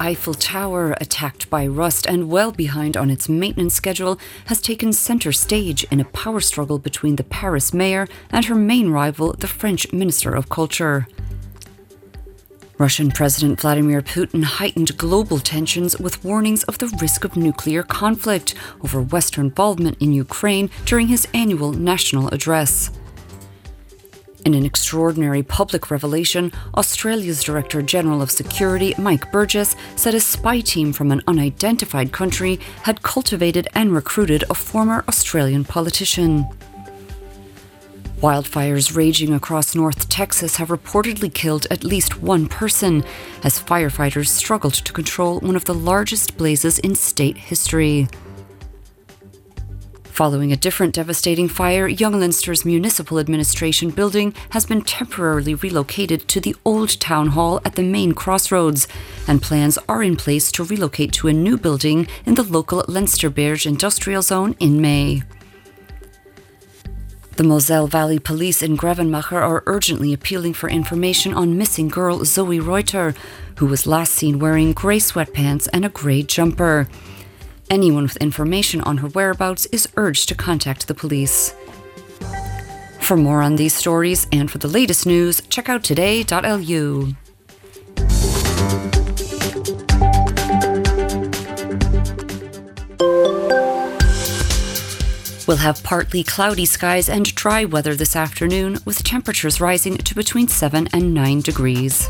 Eiffel 0.00 0.34
Tower, 0.34 0.96
attacked 1.00 1.48
by 1.48 1.66
rust 1.66 2.06
and 2.06 2.28
well 2.28 2.50
behind 2.50 2.96
on 2.96 3.10
its 3.10 3.28
maintenance 3.28 3.74
schedule, 3.74 4.18
has 4.46 4.60
taken 4.60 4.92
centre 4.92 5.30
stage 5.30 5.84
in 5.84 6.00
a 6.00 6.04
power 6.06 6.40
struggle 6.40 6.78
between 6.78 7.16
the 7.16 7.22
Paris 7.22 7.72
mayor 7.72 8.08
and 8.30 8.46
her 8.46 8.54
main 8.54 8.90
rival, 8.90 9.34
the 9.34 9.46
French 9.46 9.92
Minister 9.92 10.34
of 10.34 10.48
Culture. 10.48 11.06
Russian 12.78 13.10
President 13.10 13.60
Vladimir 13.60 14.02
Putin 14.02 14.42
heightened 14.42 14.98
global 14.98 15.38
tensions 15.38 15.98
with 15.98 16.24
warnings 16.24 16.64
of 16.64 16.78
the 16.78 16.94
risk 17.00 17.24
of 17.24 17.36
nuclear 17.36 17.82
conflict 17.82 18.54
over 18.82 19.00
Western 19.00 19.46
involvement 19.46 19.96
in 20.00 20.12
Ukraine 20.12 20.68
during 20.84 21.06
his 21.06 21.28
annual 21.32 21.72
national 21.72 22.28
address. 22.28 22.90
In 24.46 24.54
an 24.54 24.64
extraordinary 24.64 25.42
public 25.42 25.90
revelation, 25.90 26.52
Australia's 26.76 27.42
Director 27.42 27.82
General 27.82 28.22
of 28.22 28.30
Security, 28.30 28.94
Mike 28.96 29.32
Burgess, 29.32 29.74
said 29.96 30.14
a 30.14 30.20
spy 30.20 30.60
team 30.60 30.92
from 30.92 31.10
an 31.10 31.20
unidentified 31.26 32.12
country 32.12 32.60
had 32.84 33.02
cultivated 33.02 33.66
and 33.74 33.92
recruited 33.92 34.44
a 34.48 34.54
former 34.54 35.02
Australian 35.08 35.64
politician. 35.64 36.46
Wildfires 38.20 38.94
raging 38.94 39.34
across 39.34 39.74
North 39.74 40.08
Texas 40.08 40.54
have 40.58 40.68
reportedly 40.68 41.34
killed 41.34 41.66
at 41.68 41.82
least 41.82 42.22
one 42.22 42.46
person 42.46 43.02
as 43.42 43.58
firefighters 43.58 44.28
struggled 44.28 44.74
to 44.74 44.92
control 44.92 45.40
one 45.40 45.56
of 45.56 45.64
the 45.64 45.74
largest 45.74 46.36
blazes 46.36 46.78
in 46.78 46.94
state 46.94 47.36
history. 47.36 48.06
Following 50.16 50.50
a 50.50 50.56
different 50.56 50.94
devastating 50.94 51.46
fire, 51.46 51.90
Junglinster's 51.90 52.64
Municipal 52.64 53.18
Administration 53.18 53.90
building 53.90 54.32
has 54.48 54.64
been 54.64 54.80
temporarily 54.80 55.54
relocated 55.54 56.26
to 56.28 56.40
the 56.40 56.56
old 56.64 56.98
town 56.98 57.28
hall 57.28 57.60
at 57.66 57.74
the 57.74 57.82
main 57.82 58.12
crossroads, 58.12 58.88
and 59.28 59.42
plans 59.42 59.76
are 59.90 60.02
in 60.02 60.16
place 60.16 60.50
to 60.52 60.64
relocate 60.64 61.12
to 61.12 61.28
a 61.28 61.34
new 61.34 61.58
building 61.58 62.08
in 62.24 62.34
the 62.34 62.42
local 62.42 62.82
Leinsterberge 62.84 63.66
industrial 63.66 64.22
zone 64.22 64.56
in 64.58 64.80
May. 64.80 65.22
The 67.32 67.44
Moselle 67.44 67.86
Valley 67.86 68.18
Police 68.18 68.62
in 68.62 68.78
Grevenmacher 68.78 69.32
are 69.32 69.64
urgently 69.66 70.14
appealing 70.14 70.54
for 70.54 70.70
information 70.70 71.34
on 71.34 71.58
missing 71.58 71.88
girl 71.88 72.24
Zoe 72.24 72.58
Reuter, 72.58 73.14
who 73.56 73.66
was 73.66 73.86
last 73.86 74.14
seen 74.14 74.38
wearing 74.38 74.72
grey 74.72 74.98
sweatpants 74.98 75.68
and 75.74 75.84
a 75.84 75.90
grey 75.90 76.22
jumper. 76.22 76.88
Anyone 77.68 78.04
with 78.04 78.16
information 78.18 78.80
on 78.82 78.98
her 78.98 79.08
whereabouts 79.08 79.66
is 79.66 79.88
urged 79.96 80.28
to 80.28 80.34
contact 80.36 80.86
the 80.86 80.94
police. 80.94 81.54
For 83.00 83.16
more 83.16 83.42
on 83.42 83.56
these 83.56 83.74
stories 83.74 84.26
and 84.30 84.50
for 84.50 84.58
the 84.58 84.68
latest 84.68 85.06
news, 85.06 85.40
check 85.48 85.68
out 85.68 85.82
today.lu. 85.82 87.14
We'll 95.46 95.56
have 95.58 95.82
partly 95.84 96.24
cloudy 96.24 96.66
skies 96.66 97.08
and 97.08 97.32
dry 97.36 97.64
weather 97.64 97.94
this 97.94 98.16
afternoon, 98.16 98.78
with 98.84 99.04
temperatures 99.04 99.60
rising 99.60 99.96
to 99.96 100.14
between 100.14 100.48
7 100.48 100.88
and 100.92 101.14
9 101.14 101.40
degrees. 101.40 102.08